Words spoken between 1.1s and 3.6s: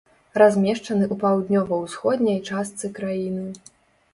паўднёва-ўсходняй частцы краіны.